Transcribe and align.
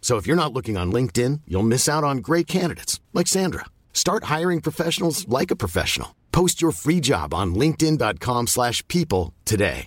So 0.00 0.16
if 0.16 0.26
you're 0.26 0.34
not 0.34 0.52
looking 0.52 0.76
on 0.76 0.90
LinkedIn, 0.90 1.42
you'll 1.46 1.62
miss 1.62 1.88
out 1.88 2.02
on 2.02 2.18
great 2.18 2.48
candidates 2.48 2.98
like 3.12 3.28
Sandra. 3.28 3.66
Start 3.92 4.24
hiring 4.24 4.60
professionals 4.60 5.28
like 5.28 5.52
a 5.52 5.56
professional. 5.56 6.16
Post 6.32 6.60
your 6.60 6.72
free 6.72 7.00
job 7.00 7.32
on 7.32 7.54
linkedin.com/people 7.54 8.46
slash 8.48 8.82
people 8.88 9.34
today. 9.44 9.86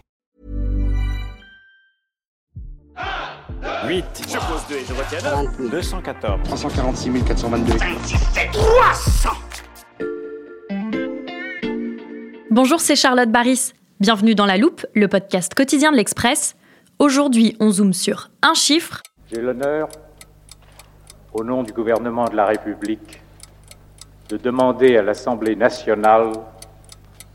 8. 3.85 4.05
Je 4.29 4.37
pose 4.37 4.61
2 4.69 4.75
et 4.75 4.85
je 4.85 4.93
retiens 4.93 5.69
214. 5.69 6.41
346 6.43 7.23
422. 7.25 7.73
Bonjour, 12.51 12.79
c'est 12.79 12.95
Charlotte 12.95 13.31
Baris. 13.31 13.73
Bienvenue 13.99 14.35
dans 14.35 14.45
La 14.45 14.57
Loupe, 14.57 14.85
le 14.95 15.07
podcast 15.07 15.53
quotidien 15.53 15.91
de 15.91 15.97
l'Express. 15.97 16.55
Aujourd'hui, 16.99 17.55
on 17.59 17.71
zoome 17.71 17.93
sur 17.93 18.29
un 18.41 18.53
chiffre, 18.53 19.01
J'ai 19.31 19.41
l'honneur, 19.41 19.89
au 21.33 21.43
nom 21.43 21.63
du 21.63 21.73
gouvernement 21.73 22.25
de 22.25 22.35
la 22.35 22.45
République, 22.45 23.21
de 24.29 24.37
demander 24.37 24.97
à 24.97 25.01
l'Assemblée 25.01 25.55
nationale 25.55 26.31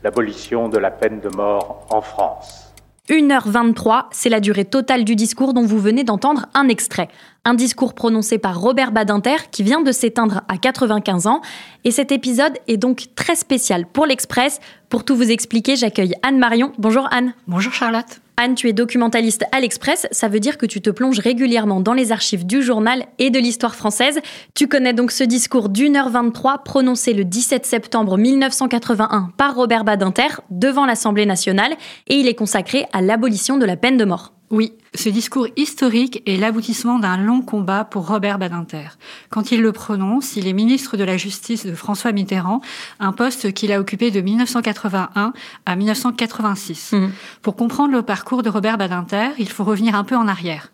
l'abolition 0.03 0.69
de 0.69 0.77
la 0.77 0.91
peine 0.91 1.19
de 1.19 1.29
mort 1.29 1.85
en 1.89 2.01
France. 2.01 2.69
1h23, 3.09 4.05
c'est 4.11 4.29
la 4.29 4.39
durée 4.39 4.65
totale 4.65 5.03
du 5.03 5.15
discours 5.15 5.53
dont 5.53 5.65
vous 5.65 5.79
venez 5.79 6.03
d'entendre 6.03 6.45
un 6.53 6.67
extrait. 6.67 7.09
Un 7.43 7.55
discours 7.55 7.95
prononcé 7.95 8.37
par 8.37 8.59
Robert 8.59 8.91
Badinter 8.91 9.49
qui 9.51 9.63
vient 9.63 9.81
de 9.81 9.91
s'éteindre 9.91 10.41
à 10.47 10.57
95 10.57 11.25
ans. 11.25 11.41
Et 11.83 11.91
cet 11.91 12.11
épisode 12.11 12.53
est 12.67 12.77
donc 12.77 13.07
très 13.15 13.35
spécial 13.35 13.87
pour 13.87 14.05
l'Express. 14.05 14.59
Pour 14.89 15.05
tout 15.05 15.15
vous 15.15 15.31
expliquer, 15.31 15.75
j'accueille 15.75 16.13
Anne 16.21 16.37
Marion. 16.37 16.71
Bonjour 16.77 17.07
Anne. 17.11 17.33
Bonjour 17.47 17.73
Charlotte. 17.73 18.21
Anne, 18.41 18.55
tu 18.55 18.69
es 18.69 18.73
documentaliste 18.73 19.43
à 19.51 19.59
l'Express, 19.59 20.07
ça 20.11 20.29
veut 20.29 20.39
dire 20.39 20.57
que 20.57 20.65
tu 20.65 20.79
te 20.79 20.89
plonges 20.89 21.19
régulièrement 21.19 21.81
dans 21.81 21.91
les 21.91 22.13
archives 22.13 22.45
du 22.45 22.63
journal 22.63 23.05
et 23.17 23.31
de 23.31 23.37
l'histoire 23.37 23.75
française. 23.75 24.21
Tu 24.55 24.69
connais 24.69 24.93
donc 24.93 25.11
ce 25.11 25.25
discours 25.25 25.67
d'une 25.67 25.97
heure 25.97 26.09
23 26.09 26.59
prononcé 26.59 27.13
le 27.13 27.25
17 27.25 27.65
septembre 27.65 28.17
1981 28.17 29.33
par 29.35 29.55
Robert 29.55 29.83
Badinter 29.83 30.39
devant 30.51 30.85
l'Assemblée 30.85 31.25
nationale 31.25 31.73
et 32.07 32.15
il 32.15 32.29
est 32.29 32.33
consacré 32.33 32.85
à 32.93 33.01
l'abolition 33.01 33.57
de 33.57 33.65
la 33.65 33.75
peine 33.75 33.97
de 33.97 34.05
mort. 34.05 34.31
Oui, 34.51 34.71
ce 34.95 35.09
discours 35.09 35.47
historique 35.55 36.23
est 36.25 36.37
l'aboutissement 36.37 36.99
d'un 36.99 37.17
long 37.17 37.41
combat 37.41 37.83
pour 37.85 38.07
Robert 38.07 38.39
Badinter. 38.39 38.97
Quand 39.29 39.51
il 39.51 39.61
le 39.61 39.71
prononce, 39.71 40.35
il 40.35 40.47
est 40.47 40.53
ministre 40.53 40.97
de 40.97 41.03
la 41.03 41.17
Justice 41.17 41.65
de 41.65 41.75
François 41.75 42.11
Mitterrand, 42.11 42.61
un 42.99 43.11
poste 43.11 43.53
qu'il 43.53 43.71
a 43.71 43.79
occupé 43.79 44.11
de 44.11 44.21
1981 44.21 45.33
à 45.65 45.75
1986. 45.75 46.93
Mhm. 46.93 47.11
Pour 47.41 47.55
comprendre 47.55 47.93
le 47.93 48.01
parcours 48.01 48.43
de 48.43 48.49
Robert 48.49 48.77
Badinter, 48.77 49.29
il 49.37 49.49
faut 49.49 49.63
revenir 49.63 49.95
un 49.95 50.03
peu 50.03 50.15
en 50.15 50.27
arrière. 50.27 50.71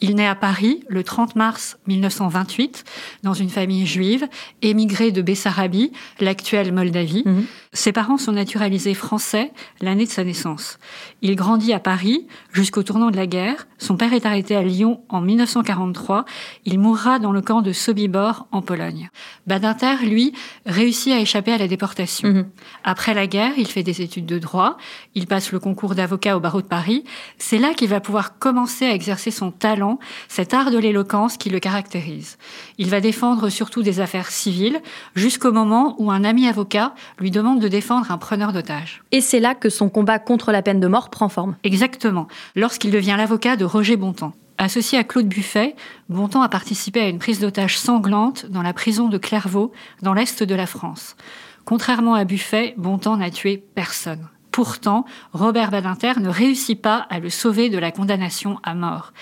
Il 0.00 0.14
naît 0.14 0.26
à 0.26 0.34
Paris 0.34 0.82
le 0.88 1.04
30 1.04 1.36
mars 1.36 1.78
1928 1.86 2.84
dans 3.22 3.34
une 3.34 3.50
famille 3.50 3.86
juive, 3.86 4.26
émigrée 4.62 5.12
de 5.12 5.20
Bessarabie, 5.22 5.92
l'actuelle 6.20 6.72
Moldavie. 6.72 7.22
Mhm. 7.26 7.44
Ses 7.72 7.92
parents 7.92 8.18
sont 8.18 8.32
naturalisés 8.32 8.94
français 8.94 9.52
l'année 9.80 10.06
de 10.06 10.10
sa 10.10 10.24
naissance. 10.24 10.78
Il 11.22 11.36
grandit 11.36 11.72
à 11.72 11.78
Paris 11.78 12.26
jusqu'au 12.52 12.82
tournant 12.82 13.10
de 13.10 13.16
la 13.16 13.26
guerre. 13.26 13.49
Son 13.78 13.96
père 13.96 14.12
est 14.12 14.26
arrêté 14.26 14.56
à 14.56 14.62
Lyon 14.62 15.00
en 15.08 15.20
1943. 15.20 16.24
Il 16.64 16.78
mourra 16.78 17.18
dans 17.18 17.32
le 17.32 17.40
camp 17.40 17.62
de 17.62 17.72
Sobibor 17.72 18.46
en 18.52 18.62
Pologne. 18.62 19.10
Badinter, 19.46 20.04
lui, 20.04 20.32
réussit 20.66 21.12
à 21.12 21.18
échapper 21.18 21.52
à 21.52 21.58
la 21.58 21.68
déportation. 21.68 22.28
Mhm. 22.28 22.46
Après 22.84 23.14
la 23.14 23.26
guerre, 23.26 23.52
il 23.56 23.66
fait 23.66 23.82
des 23.82 24.02
études 24.02 24.26
de 24.26 24.38
droit. 24.38 24.76
Il 25.14 25.26
passe 25.26 25.52
le 25.52 25.58
concours 25.58 25.94
d'avocat 25.94 26.36
au 26.36 26.40
barreau 26.40 26.62
de 26.62 26.66
Paris. 26.66 27.04
C'est 27.38 27.58
là 27.58 27.74
qu'il 27.74 27.88
va 27.88 28.00
pouvoir 28.00 28.38
commencer 28.38 28.86
à 28.86 28.92
exercer 28.92 29.30
son 29.30 29.50
talent, 29.50 29.98
cet 30.28 30.54
art 30.54 30.70
de 30.70 30.78
l'éloquence 30.78 31.36
qui 31.36 31.50
le 31.50 31.58
caractérise. 31.58 32.38
Il 32.78 32.90
va 32.90 33.00
défendre 33.00 33.48
surtout 33.48 33.82
des 33.82 34.00
affaires 34.00 34.30
civiles 34.30 34.80
jusqu'au 35.14 35.52
moment 35.52 35.96
où 35.98 36.10
un 36.10 36.24
ami 36.24 36.46
avocat 36.46 36.94
lui 37.18 37.30
demande 37.30 37.60
de 37.60 37.68
défendre 37.68 38.10
un 38.10 38.18
preneur 38.18 38.52
d'otages. 38.52 39.02
Et 39.12 39.20
c'est 39.20 39.40
là 39.40 39.54
que 39.54 39.68
son 39.68 39.88
combat 39.88 40.18
contre 40.18 40.52
la 40.52 40.62
peine 40.62 40.80
de 40.80 40.86
mort 40.86 41.10
prend 41.10 41.28
forme. 41.28 41.56
Exactement, 41.64 42.28
lorsqu'il 42.54 42.90
devient 42.90 43.14
l'avocat 43.16 43.39
de 43.40 43.64
Roger 43.64 43.96
Bontemps. 43.96 44.34
Associé 44.58 44.98
à 44.98 45.04
Claude 45.04 45.26
Buffet, 45.26 45.74
Bontemps 46.10 46.42
a 46.42 46.48
participé 46.50 47.00
à 47.00 47.08
une 47.08 47.18
prise 47.18 47.40
d'otage 47.40 47.78
sanglante 47.78 48.44
dans 48.50 48.60
la 48.60 48.74
prison 48.74 49.08
de 49.08 49.16
Clairvaux, 49.16 49.72
dans 50.02 50.12
l'est 50.12 50.42
de 50.42 50.54
la 50.54 50.66
France. 50.66 51.16
Contrairement 51.64 52.14
à 52.14 52.24
Buffet, 52.24 52.74
Bontemps 52.76 53.16
n'a 53.16 53.30
tué 53.30 53.56
personne. 53.56 54.28
Pourtant, 54.50 55.06
Robert 55.32 55.70
Badinter 55.70 56.20
ne 56.20 56.28
réussit 56.28 56.80
pas 56.80 57.06
à 57.08 57.18
le 57.18 57.30
sauver 57.30 57.70
de 57.70 57.78
la 57.78 57.92
condamnation 57.92 58.58
à 58.62 58.74
mort. 58.74 59.14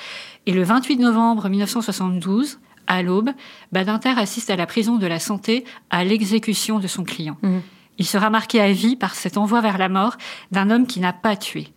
Et 0.46 0.52
le 0.52 0.64
28 0.64 0.96
novembre 0.96 1.48
1972, 1.48 2.58
à 2.88 3.02
l'aube, 3.02 3.30
Badinter 3.70 4.14
assiste 4.16 4.50
à 4.50 4.56
la 4.56 4.66
prison 4.66 4.96
de 4.96 5.06
la 5.06 5.20
Santé 5.20 5.64
à 5.90 6.02
l'exécution 6.02 6.80
de 6.80 6.88
son 6.88 7.04
client. 7.04 7.36
Mhm. 7.42 7.62
Il 7.98 8.06
sera 8.06 8.30
marqué 8.30 8.60
à 8.60 8.72
vie 8.72 8.96
par 8.96 9.14
cet 9.14 9.36
envoi 9.36 9.60
vers 9.60 9.78
la 9.78 9.88
mort 9.88 10.16
d'un 10.50 10.70
homme 10.70 10.86
qui 10.88 10.98
n'a 10.98 11.12
pas 11.12 11.36
tué. 11.36 11.68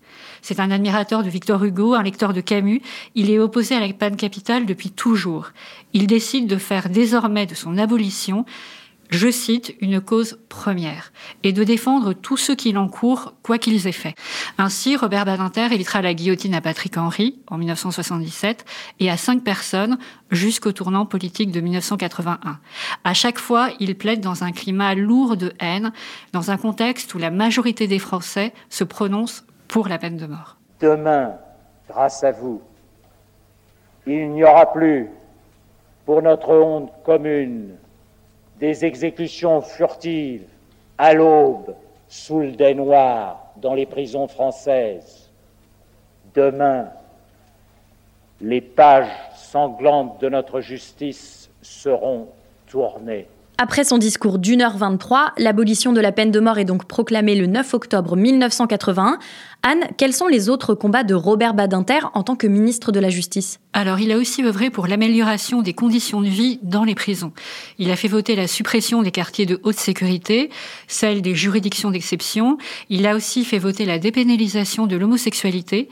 C'est 0.41 0.59
un 0.59 0.71
admirateur 0.71 1.23
de 1.23 1.29
Victor 1.29 1.63
Hugo, 1.63 1.93
un 1.93 2.03
lecteur 2.03 2.33
de 2.33 2.41
Camus. 2.41 2.81
Il 3.15 3.29
est 3.29 3.39
opposé 3.39 3.75
à 3.75 3.79
la 3.79 3.91
peine 3.93 4.15
capitale 4.15 4.65
depuis 4.65 4.91
toujours. 4.91 5.51
Il 5.93 6.07
décide 6.07 6.47
de 6.47 6.57
faire 6.57 6.89
désormais 6.89 7.45
de 7.45 7.55
son 7.55 7.77
abolition, 7.77 8.45
je 9.11 9.29
cite, 9.29 9.75
une 9.81 9.99
cause 9.99 10.39
première, 10.47 11.11
et 11.43 11.51
de 11.51 11.65
défendre 11.65 12.13
tous 12.13 12.37
ceux 12.37 12.55
qui 12.55 12.71
l'encourent, 12.71 13.33
quoi 13.43 13.57
qu'ils 13.57 13.85
aient 13.85 13.91
fait. 13.91 14.15
Ainsi, 14.57 14.95
Robert 14.95 15.25
Badinter 15.25 15.67
évitera 15.73 16.01
la 16.01 16.13
guillotine 16.13 16.55
à 16.55 16.61
Patrick 16.61 16.97
Henry 16.97 17.37
en 17.47 17.57
1977 17.57 18.63
et 19.01 19.11
à 19.11 19.17
cinq 19.17 19.43
personnes 19.43 19.97
jusqu'au 20.31 20.71
tournant 20.71 21.05
politique 21.05 21.51
de 21.51 21.59
1981. 21.59 22.59
À 23.03 23.13
chaque 23.13 23.37
fois, 23.37 23.69
il 23.81 23.95
plaide 23.95 24.21
dans 24.21 24.45
un 24.45 24.53
climat 24.53 24.95
lourd 24.95 25.35
de 25.35 25.51
haine, 25.59 25.91
dans 26.31 26.49
un 26.49 26.57
contexte 26.57 27.13
où 27.13 27.17
la 27.17 27.31
majorité 27.31 27.87
des 27.87 27.99
Français 27.99 28.53
se 28.69 28.85
prononcent 28.85 29.43
pour 29.71 29.87
la 29.87 29.97
peine 29.97 30.17
de 30.17 30.27
mort. 30.27 30.57
Demain, 30.81 31.37
grâce 31.87 32.23
à 32.25 32.31
vous, 32.31 32.61
il 34.05 34.29
n'y 34.31 34.43
aura 34.43 34.71
plus, 34.71 35.09
pour 36.05 36.21
notre 36.21 36.53
honte 36.53 36.91
commune, 37.03 37.77
des 38.59 38.83
exécutions 38.83 39.61
furtives 39.61 40.45
à 40.97 41.13
l'aube, 41.13 41.73
sous 42.09 42.41
le 42.41 42.51
dais 42.51 42.73
noir, 42.73 43.53
dans 43.55 43.73
les 43.73 43.85
prisons 43.85 44.27
françaises. 44.27 45.31
Demain, 46.35 46.89
les 48.41 48.59
pages 48.59 49.11
sanglantes 49.35 50.19
de 50.19 50.27
notre 50.27 50.59
justice 50.59 51.49
seront 51.61 52.27
tournées. 52.67 53.27
Après 53.63 53.83
son 53.83 53.99
discours 53.99 54.39
d'une 54.39 54.63
heure 54.63 54.75
23, 54.75 55.33
l'abolition 55.37 55.93
de 55.93 56.01
la 56.01 56.11
peine 56.11 56.31
de 56.31 56.39
mort 56.39 56.57
est 56.57 56.65
donc 56.65 56.85
proclamée 56.85 57.35
le 57.35 57.45
9 57.45 57.75
octobre 57.75 58.15
1981. 58.15 59.19
Anne, 59.61 59.81
quels 59.97 60.13
sont 60.13 60.25
les 60.25 60.49
autres 60.49 60.73
combats 60.73 61.03
de 61.03 61.13
Robert 61.13 61.53
Badinter 61.53 61.99
en 62.15 62.23
tant 62.23 62.35
que 62.35 62.47
ministre 62.47 62.91
de 62.91 62.99
la 62.99 63.09
Justice? 63.09 63.59
Alors, 63.73 63.99
il 63.99 64.11
a 64.11 64.17
aussi 64.17 64.43
œuvré 64.43 64.71
pour 64.71 64.87
l'amélioration 64.87 65.61
des 65.61 65.73
conditions 65.73 66.21
de 66.21 66.27
vie 66.27 66.57
dans 66.63 66.83
les 66.83 66.95
prisons. 66.95 67.33
Il 67.77 67.91
a 67.91 67.95
fait 67.95 68.07
voter 68.07 68.35
la 68.35 68.47
suppression 68.47 69.03
des 69.03 69.11
quartiers 69.11 69.45
de 69.45 69.59
haute 69.61 69.77
sécurité, 69.77 70.49
celle 70.87 71.21
des 71.21 71.35
juridictions 71.35 71.91
d'exception. 71.91 72.57
Il 72.89 73.05
a 73.05 73.15
aussi 73.15 73.45
fait 73.45 73.59
voter 73.59 73.85
la 73.85 73.99
dépénalisation 73.99 74.87
de 74.87 74.95
l'homosexualité. 74.95 75.87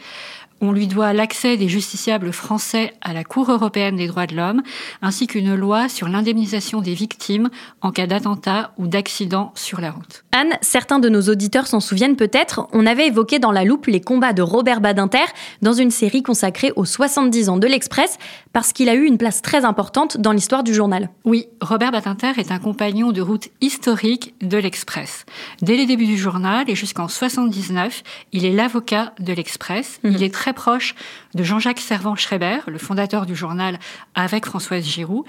On 0.61 0.71
lui 0.71 0.88
doit 0.88 1.13
l'accès 1.13 1.57
des 1.57 1.69
justiciables 1.69 2.33
français 2.33 2.94
à 3.01 3.13
la 3.13 3.23
Cour 3.23 3.50
européenne 3.50 3.95
des 3.95 4.07
droits 4.07 4.27
de 4.27 4.35
l'homme, 4.35 4.61
ainsi 5.01 5.25
qu'une 5.27 5.56
loi 5.56 5.88
sur 5.88 6.09
l'indemnisation 6.09 6.81
des 6.81 6.94
victimes 6.94 7.50
en 7.81 7.91
cas 7.91 8.07
d'attentat 8.07 8.73
ou 8.77 8.88
d'accident 8.88 9.51
sur 9.56 9.79
la 9.79 9.91
route. 9.91 10.23
Anne, 10.31 10.57
certains 10.61 11.00
de 11.00 11.09
nos 11.09 11.21
auditeurs 11.23 11.67
s'en 11.67 11.79
souviennent 11.79 12.15
peut-être, 12.15 12.67
on 12.73 12.85
avait 12.85 13.07
évoqué 13.07 13.39
dans 13.39 13.51
la 13.51 13.63
loupe 13.63 13.85
les 13.85 14.01
combats 14.01 14.33
de 14.33 14.41
Robert 14.41 14.81
Badinter 14.81 15.25
dans 15.61 15.73
une 15.73 15.91
série 15.91 16.23
consacrée 16.23 16.73
aux 16.75 16.85
70 16.85 17.50
ans 17.50 17.57
de 17.57 17.67
l'Express, 17.67 18.17
parce 18.53 18.73
qu'il 18.73 18.89
a 18.89 18.95
eu 18.95 19.06
une 19.06 19.17
place 19.17 19.41
très 19.41 19.63
importante 19.65 20.17
dans 20.17 20.31
l'histoire 20.31 20.63
du 20.63 20.73
journal. 20.73 21.09
Oui, 21.23 21.47
Robert 21.61 21.91
Badinter 21.91 22.33
est 22.38 22.51
un 22.51 22.59
compagnon 22.59 23.11
de 23.11 23.21
route 23.21 23.50
historique 23.61 24.33
de 24.41 24.57
l'Express. 24.57 25.25
Dès 25.61 25.75
les 25.75 25.85
débuts 25.85 26.06
du 26.06 26.17
journal 26.17 26.69
et 26.69 26.75
jusqu'en 26.75 27.07
79, 27.07 28.03
il 28.33 28.45
est 28.45 28.51
l'avocat 28.51 29.13
de 29.19 29.33
l'Express. 29.33 30.00
Il 30.03 30.11
mhm. 30.11 30.23
est 30.23 30.33
très 30.33 30.49
proche 30.54 30.96
de 31.34 31.44
Jean-Jacques 31.44 31.80
Servan-Schreiber, 31.80 32.60
le 32.68 32.78
fondateur 32.78 33.25
du 33.25 33.36
journal 33.36 33.80
avec 34.16 34.46
Françoise 34.46 34.84
Giroud. 34.84 35.25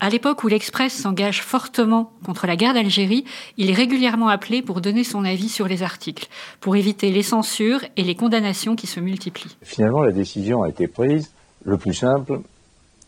À 0.00 0.08
l'époque 0.08 0.42
où 0.42 0.48
l'Express 0.48 0.92
s'engage 0.92 1.42
fortement 1.42 2.12
contre 2.24 2.48
la 2.48 2.56
guerre 2.56 2.74
d'Algérie, 2.74 3.24
il 3.56 3.70
est 3.70 3.74
régulièrement 3.74 4.26
appelé 4.28 4.60
pour 4.60 4.80
donner 4.80 5.04
son 5.04 5.24
avis 5.24 5.48
sur 5.48 5.68
les 5.68 5.84
articles, 5.84 6.26
pour 6.60 6.74
éviter 6.74 7.12
les 7.12 7.22
censures 7.22 7.84
et 7.96 8.02
les 8.02 8.16
condamnations 8.16 8.74
qui 8.74 8.88
se 8.88 8.98
multiplient. 8.98 9.56
Finalement, 9.62 10.02
la 10.02 10.10
décision 10.10 10.64
a 10.64 10.68
été 10.68 10.88
prise. 10.88 11.30
Le 11.64 11.78
plus 11.78 11.94
simple, 11.94 12.40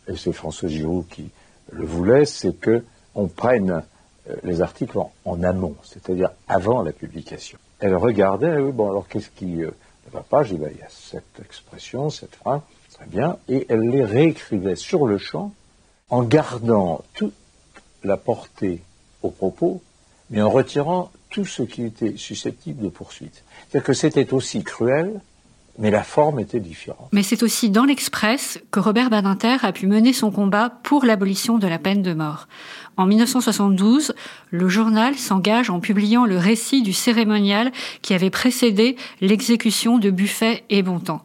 et 0.06 0.16
c'est 0.16 0.32
François 0.32 0.68
Giroud 0.68 1.08
qui 1.08 1.30
le 1.72 1.84
voulait, 1.84 2.24
c'est 2.24 2.60
que 2.60 2.84
on 3.16 3.26
prenne 3.26 3.82
euh, 4.30 4.36
les 4.44 4.62
articles 4.62 4.96
en, 5.24 5.42
amont, 5.42 5.74
c'est-à-dire 5.82 6.30
avant 6.48 6.82
la 6.82 6.92
publication. 6.92 7.58
Elle 7.80 7.96
regardait, 7.96 8.58
oui, 8.58 8.72
bon, 8.72 8.90
alors 8.90 9.08
qu'est-ce 9.08 9.30
qui 9.30 9.64
la 10.12 10.20
page, 10.20 10.50
il 10.52 10.60
y 10.60 10.64
a 10.64 10.88
cette 10.88 11.40
expression, 11.40 12.10
cette 12.10 12.36
phrase, 12.36 12.60
très 12.92 13.06
bien, 13.06 13.38
et 13.48 13.66
elle 13.68 13.80
les 13.80 14.04
réécrivait 14.04 14.76
sur 14.76 15.06
le 15.06 15.18
champ 15.18 15.52
en 16.10 16.22
gardant 16.22 17.04
toute 17.14 17.34
la 18.02 18.16
portée 18.16 18.82
au 19.22 19.30
propos, 19.30 19.82
mais 20.30 20.42
en 20.42 20.50
retirant 20.50 21.10
tout 21.30 21.44
ce 21.44 21.62
qui 21.62 21.84
était 21.84 22.16
susceptible 22.16 22.82
de 22.82 22.88
poursuite. 22.88 23.42
C'est-à-dire 23.68 23.86
que 23.86 23.92
c'était 23.92 24.32
aussi 24.32 24.62
cruel, 24.62 25.20
mais 25.78 25.90
la 25.90 26.02
forme 26.02 26.38
était 26.40 26.60
différente. 26.60 27.08
Mais 27.12 27.22
c'est 27.22 27.42
aussi 27.42 27.70
dans 27.70 27.84
l'Express 27.84 28.60
que 28.70 28.80
Robert 28.80 29.10
Badinter 29.10 29.56
a 29.62 29.72
pu 29.72 29.86
mener 29.86 30.12
son 30.12 30.30
combat 30.30 30.70
pour 30.82 31.04
l'abolition 31.04 31.58
de 31.58 31.66
la 31.66 31.78
peine 31.78 32.02
de 32.02 32.14
mort. 32.14 32.46
En 32.96 33.06
1972, 33.06 34.14
le 34.50 34.68
journal 34.68 35.16
s'engage 35.16 35.70
en 35.70 35.80
publiant 35.80 36.26
le 36.26 36.38
récit 36.38 36.82
du 36.82 36.92
cérémonial 36.92 37.72
qui 38.02 38.14
avait 38.14 38.30
précédé 38.30 38.96
l'exécution 39.20 39.98
de 39.98 40.10
Buffet 40.10 40.62
et 40.70 40.82
Bontemps. 40.82 41.22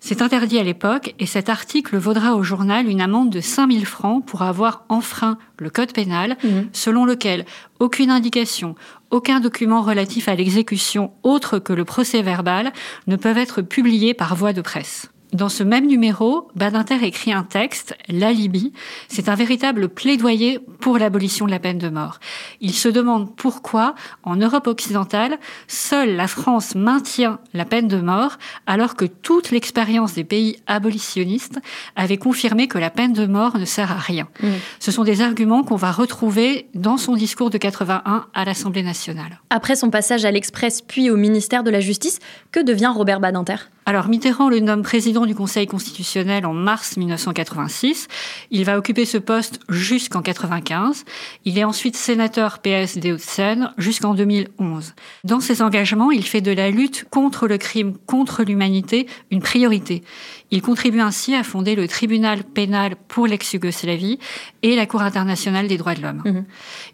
C'est 0.00 0.22
interdit 0.22 0.58
à 0.58 0.62
l'époque 0.62 1.14
et 1.18 1.26
cet 1.26 1.50
article 1.50 1.98
vaudra 1.98 2.34
au 2.34 2.42
journal 2.42 2.88
une 2.88 3.02
amende 3.02 3.28
de 3.30 3.40
5000 3.40 3.84
francs 3.84 4.24
pour 4.24 4.40
avoir 4.42 4.84
enfreint 4.88 5.36
le 5.58 5.68
code 5.68 5.92
pénal, 5.92 6.38
mhm. 6.42 6.70
selon 6.72 7.04
lequel 7.04 7.44
aucune 7.78 8.10
indication, 8.10 8.74
aucun 9.10 9.40
document 9.40 9.82
relatif 9.82 10.28
à 10.28 10.34
l'exécution 10.34 11.12
autre 11.22 11.58
que 11.58 11.74
le 11.74 11.84
procès 11.84 12.22
verbal 12.22 12.72
ne 13.06 13.16
peuvent 13.16 13.38
être 13.38 13.60
publiés 13.60 14.14
par 14.14 14.34
voie 14.34 14.54
de 14.54 14.62
presse. 14.62 15.10
Dans 15.32 15.48
ce 15.48 15.62
même 15.62 15.86
numéro, 15.86 16.48
Badinter 16.56 17.04
écrit 17.04 17.32
un 17.32 17.44
texte, 17.44 17.96
L'alibi. 18.08 18.72
C'est 19.08 19.28
un 19.28 19.36
véritable 19.36 19.88
plaidoyer 19.88 20.58
pour 20.80 20.98
l'abolition 20.98 21.46
de 21.46 21.52
la 21.52 21.60
peine 21.60 21.78
de 21.78 21.88
mort. 21.88 22.18
Il 22.60 22.74
se 22.74 22.88
demande 22.88 23.34
pourquoi, 23.36 23.94
en 24.24 24.36
Europe 24.36 24.66
occidentale, 24.66 25.38
seule 25.68 26.16
la 26.16 26.26
France 26.26 26.74
maintient 26.74 27.38
la 27.54 27.64
peine 27.64 27.86
de 27.86 28.00
mort, 28.00 28.38
alors 28.66 28.96
que 28.96 29.04
toute 29.04 29.52
l'expérience 29.52 30.14
des 30.14 30.24
pays 30.24 30.56
abolitionnistes 30.66 31.60
avait 31.94 32.16
confirmé 32.16 32.66
que 32.66 32.78
la 32.78 32.90
peine 32.90 33.12
de 33.12 33.26
mort 33.26 33.56
ne 33.56 33.64
sert 33.64 33.92
à 33.92 33.98
rien. 33.98 34.26
Mmh. 34.42 34.48
Ce 34.80 34.90
sont 34.90 35.04
des 35.04 35.20
arguments 35.20 35.62
qu'on 35.62 35.76
va 35.76 35.92
retrouver 35.92 36.68
dans 36.74 36.96
son 36.96 37.14
discours 37.14 37.50
de 37.50 37.58
81 37.58 38.26
à 38.34 38.44
l'Assemblée 38.44 38.82
nationale. 38.82 39.40
Après 39.50 39.76
son 39.76 39.90
passage 39.90 40.24
à 40.24 40.30
l'Express 40.30 40.82
puis 40.82 41.10
au 41.10 41.16
ministère 41.16 41.62
de 41.62 41.70
la 41.70 41.80
Justice, 41.80 42.18
que 42.50 42.60
devient 42.60 42.92
Robert 42.92 43.20
Badinter? 43.20 43.56
Alors 43.86 44.08
Mitterrand 44.08 44.48
le 44.48 44.60
nomme 44.60 44.82
président 44.82 45.26
du 45.26 45.34
Conseil 45.34 45.66
constitutionnel 45.66 46.46
en 46.46 46.52
mars 46.52 46.96
1986. 46.96 48.08
Il 48.50 48.64
va 48.64 48.78
occuper 48.78 49.04
ce 49.04 49.18
poste 49.18 49.60
jusqu'en 49.68 50.22
95. 50.22 51.04
Il 51.44 51.58
est 51.58 51.64
ensuite 51.64 51.96
sénateur 51.96 52.60
PS 52.60 52.98
des 52.98 53.12
Hauts-de-Seine 53.12 53.72
jusqu'en 53.78 54.14
2011. 54.14 54.94
Dans 55.24 55.40
ses 55.40 55.62
engagements, 55.62 56.10
il 56.10 56.24
fait 56.24 56.40
de 56.40 56.52
la 56.52 56.70
lutte 56.70 57.06
contre 57.10 57.48
le 57.48 57.58
crime 57.58 57.96
contre 58.06 58.44
l'humanité 58.44 59.06
une 59.30 59.40
priorité. 59.40 60.02
Il 60.50 60.62
contribue 60.62 61.00
ainsi 61.00 61.34
à 61.34 61.44
fonder 61.44 61.74
le 61.74 61.86
tribunal 61.86 62.42
pénal 62.42 62.96
pour 63.08 63.26
l'ex-Yougoslavie 63.26 64.18
et 64.62 64.74
la 64.74 64.86
Cour 64.86 65.02
internationale 65.02 65.68
des 65.68 65.78
droits 65.78 65.94
de 65.94 66.02
l'homme. 66.02 66.22
Mhm. 66.24 66.44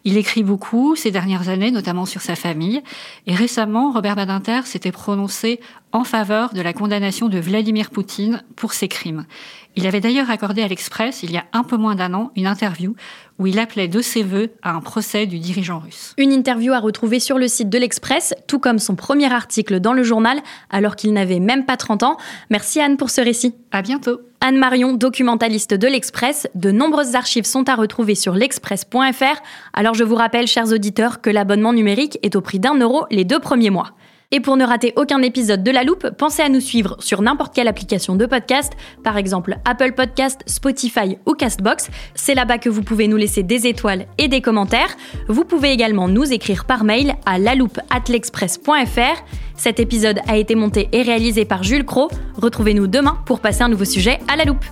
Il 0.03 0.17
écrit 0.17 0.43
beaucoup 0.43 0.95
ces 0.95 1.11
dernières 1.11 1.49
années, 1.49 1.71
notamment 1.71 2.05
sur 2.05 2.21
sa 2.21 2.35
famille. 2.35 2.81
Et 3.25 3.33
récemment, 3.35 3.91
Robert 3.91 4.15
Badinter 4.15 4.61
s'était 4.65 4.91
prononcé 4.91 5.59
en 5.91 6.03
faveur 6.03 6.53
de 6.53 6.61
la 6.61 6.73
condamnation 6.73 7.29
de 7.29 7.39
Vladimir 7.39 7.89
Poutine 7.89 8.43
pour 8.55 8.73
ses 8.73 8.87
crimes. 8.87 9.25
Il 9.75 9.85
avait 9.85 9.99
d'ailleurs 9.99 10.31
accordé 10.31 10.63
à 10.63 10.67
l'Express, 10.67 11.21
il 11.21 11.31
y 11.31 11.37
a 11.37 11.45
un 11.53 11.63
peu 11.63 11.77
moins 11.77 11.93
d'un 11.93 12.15
an, 12.15 12.31
une 12.35 12.47
interview 12.47 12.95
où 13.37 13.45
il 13.45 13.59
appelait 13.59 13.87
de 13.87 14.01
ses 14.01 14.23
voeux 14.23 14.49
à 14.63 14.71
un 14.71 14.81
procès 14.81 15.27
du 15.27 15.37
dirigeant 15.37 15.77
russe. 15.77 16.15
Une 16.17 16.31
interview 16.31 16.73
à 16.73 16.79
retrouver 16.79 17.19
sur 17.19 17.37
le 17.37 17.47
site 17.47 17.69
de 17.69 17.77
l'Express, 17.77 18.33
tout 18.47 18.57
comme 18.57 18.79
son 18.79 18.95
premier 18.95 19.31
article 19.31 19.79
dans 19.79 19.93
le 19.93 20.01
journal, 20.01 20.39
alors 20.71 20.95
qu'il 20.95 21.13
n'avait 21.13 21.39
même 21.39 21.65
pas 21.65 21.77
30 21.77 22.01
ans. 22.01 22.17
Merci 22.49 22.81
Anne 22.81 22.97
pour 22.97 23.11
ce 23.11 23.21
récit. 23.21 23.53
À 23.71 23.83
bientôt. 23.83 24.19
Anne 24.41 24.57
Marion, 24.57 24.93
documentaliste 24.93 25.75
de 25.75 25.87
l'Express, 25.87 26.47
de 26.55 26.71
nombreuses 26.71 27.15
archives 27.15 27.45
sont 27.45 27.69
à 27.69 27.75
retrouver 27.75 28.15
sur 28.15 28.33
l'express.fr. 28.33 29.41
Alors 29.73 29.93
je 29.93 30.03
vous 30.03 30.15
rappelle, 30.15 30.47
chers 30.47 30.71
auditeurs, 30.71 31.21
que 31.21 31.29
l'abonnement 31.29 31.73
numérique 31.73 32.17
est 32.23 32.35
au 32.35 32.41
prix 32.41 32.59
d'un 32.59 32.75
euro 32.75 33.05
les 33.11 33.25
deux 33.25 33.39
premiers 33.39 33.69
mois. 33.69 33.91
Et 34.33 34.41
pour 34.41 34.57
ne 34.57 34.65
rater 34.65 34.91
aucun 34.97 35.21
épisode 35.21 35.63
de 35.63 35.71
La 35.71 35.85
Loupe, 35.85 36.09
pensez 36.17 36.41
à 36.41 36.49
nous 36.49 36.59
suivre 36.59 36.97
sur 36.99 37.21
n'importe 37.21 37.55
quelle 37.55 37.69
application 37.69 38.17
de 38.17 38.25
podcast, 38.25 38.73
par 39.01 39.15
exemple 39.15 39.55
Apple 39.63 39.93
Podcast, 39.93 40.41
Spotify 40.47 41.17
ou 41.25 41.31
Castbox. 41.31 41.89
C'est 42.13 42.35
là-bas 42.35 42.57
que 42.57 42.67
vous 42.67 42.83
pouvez 42.83 43.07
nous 43.07 43.15
laisser 43.15 43.41
des 43.41 43.67
étoiles 43.67 44.05
et 44.17 44.27
des 44.27 44.41
commentaires. 44.41 44.97
Vous 45.29 45.45
pouvez 45.45 45.71
également 45.71 46.09
nous 46.09 46.33
écrire 46.33 46.65
par 46.65 46.83
mail 46.83 47.15
à 47.25 47.39
laloupe@l'express.fr. 47.39 49.23
Cet 49.55 49.79
épisode 49.79 50.19
a 50.27 50.35
été 50.35 50.55
monté 50.55 50.89
et 50.91 51.03
réalisé 51.03 51.45
par 51.45 51.63
Jules 51.63 51.85
Cro. 51.85 52.09
Retrouvez-nous 52.35 52.87
demain 52.87 53.19
pour 53.25 53.39
passer 53.39 53.61
un 53.61 53.69
nouveau 53.69 53.85
sujet 53.85 54.19
à 54.27 54.35
la 54.35 54.43
loupe. 54.43 54.65